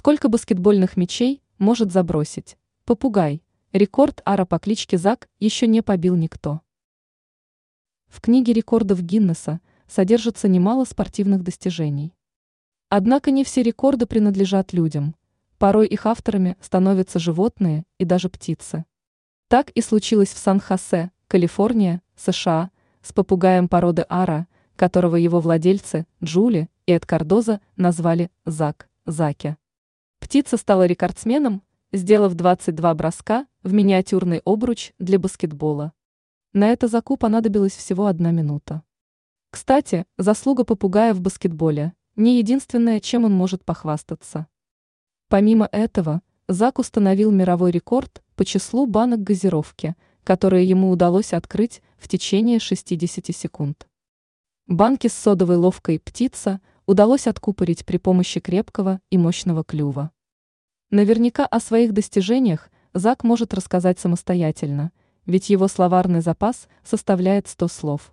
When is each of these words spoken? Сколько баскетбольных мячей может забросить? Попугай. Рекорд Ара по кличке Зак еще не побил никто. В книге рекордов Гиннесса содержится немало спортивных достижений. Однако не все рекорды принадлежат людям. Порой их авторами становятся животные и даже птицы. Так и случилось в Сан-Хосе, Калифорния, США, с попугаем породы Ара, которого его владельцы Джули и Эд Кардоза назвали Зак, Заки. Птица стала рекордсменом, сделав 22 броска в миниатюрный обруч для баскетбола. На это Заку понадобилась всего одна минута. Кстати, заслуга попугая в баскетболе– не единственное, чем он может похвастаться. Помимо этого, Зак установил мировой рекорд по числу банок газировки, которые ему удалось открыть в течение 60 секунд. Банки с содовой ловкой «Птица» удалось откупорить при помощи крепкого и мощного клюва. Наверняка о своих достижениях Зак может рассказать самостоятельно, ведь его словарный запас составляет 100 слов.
Сколько 0.00 0.30
баскетбольных 0.30 0.96
мячей 0.96 1.42
может 1.58 1.92
забросить? 1.92 2.56
Попугай. 2.86 3.42
Рекорд 3.72 4.22
Ара 4.24 4.46
по 4.46 4.58
кличке 4.58 4.96
Зак 4.96 5.28
еще 5.38 5.66
не 5.66 5.82
побил 5.82 6.16
никто. 6.16 6.62
В 8.06 8.22
книге 8.22 8.54
рекордов 8.54 9.02
Гиннесса 9.02 9.60
содержится 9.86 10.48
немало 10.48 10.86
спортивных 10.86 11.42
достижений. 11.42 12.14
Однако 12.88 13.30
не 13.30 13.44
все 13.44 13.62
рекорды 13.62 14.06
принадлежат 14.06 14.72
людям. 14.72 15.16
Порой 15.58 15.86
их 15.86 16.06
авторами 16.06 16.56
становятся 16.62 17.18
животные 17.18 17.84
и 17.98 18.06
даже 18.06 18.30
птицы. 18.30 18.86
Так 19.48 19.68
и 19.68 19.82
случилось 19.82 20.32
в 20.32 20.38
Сан-Хосе, 20.38 21.10
Калифорния, 21.28 22.00
США, 22.16 22.70
с 23.02 23.12
попугаем 23.12 23.68
породы 23.68 24.06
Ара, 24.08 24.46
которого 24.76 25.16
его 25.16 25.40
владельцы 25.40 26.06
Джули 26.24 26.70
и 26.86 26.92
Эд 26.92 27.04
Кардоза 27.04 27.60
назвали 27.76 28.30
Зак, 28.46 28.88
Заки. 29.04 29.58
Птица 30.30 30.56
стала 30.58 30.86
рекордсменом, 30.86 31.60
сделав 31.90 32.34
22 32.34 32.94
броска 32.94 33.48
в 33.64 33.72
миниатюрный 33.72 34.40
обруч 34.44 34.92
для 35.00 35.18
баскетбола. 35.18 35.92
На 36.52 36.68
это 36.68 36.86
Заку 36.86 37.16
понадобилась 37.16 37.74
всего 37.74 38.06
одна 38.06 38.30
минута. 38.30 38.84
Кстати, 39.50 40.06
заслуга 40.18 40.62
попугая 40.62 41.14
в 41.14 41.20
баскетболе– 41.20 41.94
не 42.14 42.38
единственное, 42.38 43.00
чем 43.00 43.24
он 43.24 43.32
может 43.32 43.64
похвастаться. 43.64 44.46
Помимо 45.26 45.68
этого, 45.72 46.22
Зак 46.46 46.78
установил 46.78 47.32
мировой 47.32 47.72
рекорд 47.72 48.22
по 48.36 48.44
числу 48.44 48.86
банок 48.86 49.24
газировки, 49.24 49.96
которые 50.22 50.64
ему 50.64 50.90
удалось 50.90 51.32
открыть 51.32 51.82
в 51.98 52.06
течение 52.06 52.60
60 52.60 53.34
секунд. 53.34 53.88
Банки 54.68 55.08
с 55.08 55.12
содовой 55.12 55.56
ловкой 55.56 55.98
«Птица» 55.98 56.60
удалось 56.86 57.26
откупорить 57.26 57.84
при 57.84 57.96
помощи 57.96 58.38
крепкого 58.38 59.00
и 59.10 59.18
мощного 59.18 59.64
клюва. 59.64 60.12
Наверняка 60.90 61.46
о 61.46 61.60
своих 61.60 61.92
достижениях 61.92 62.68
Зак 62.94 63.22
может 63.22 63.54
рассказать 63.54 64.00
самостоятельно, 64.00 64.90
ведь 65.24 65.48
его 65.48 65.68
словарный 65.68 66.20
запас 66.20 66.66
составляет 66.82 67.46
100 67.46 67.68
слов. 67.68 68.12